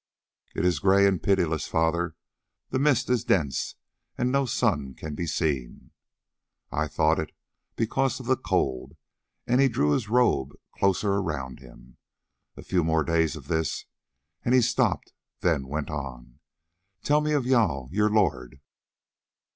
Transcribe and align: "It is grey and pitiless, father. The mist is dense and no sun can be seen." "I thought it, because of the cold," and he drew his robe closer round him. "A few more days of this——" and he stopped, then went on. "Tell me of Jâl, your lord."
"It 0.55 0.65
is 0.65 0.79
grey 0.79 1.05
and 1.05 1.21
pitiless, 1.21 1.67
father. 1.67 2.15
The 2.69 2.79
mist 2.79 3.07
is 3.07 3.23
dense 3.23 3.75
and 4.17 4.31
no 4.31 4.47
sun 4.47 4.95
can 4.95 5.13
be 5.13 5.27
seen." 5.27 5.91
"I 6.71 6.87
thought 6.87 7.19
it, 7.19 7.31
because 7.75 8.19
of 8.19 8.25
the 8.25 8.35
cold," 8.35 8.97
and 9.45 9.61
he 9.61 9.67
drew 9.67 9.91
his 9.91 10.09
robe 10.09 10.53
closer 10.79 11.21
round 11.21 11.59
him. 11.59 11.97
"A 12.57 12.63
few 12.63 12.83
more 12.83 13.03
days 13.03 13.35
of 13.35 13.47
this——" 13.47 13.85
and 14.43 14.55
he 14.55 14.61
stopped, 14.61 15.13
then 15.41 15.67
went 15.67 15.91
on. 15.91 16.39
"Tell 17.03 17.21
me 17.21 17.33
of 17.33 17.45
Jâl, 17.45 17.87
your 17.91 18.09
lord." 18.09 18.59